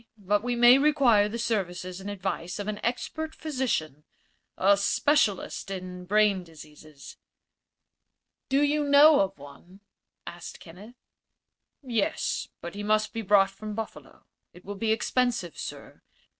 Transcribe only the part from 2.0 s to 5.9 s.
and advice of an expert physician a specialist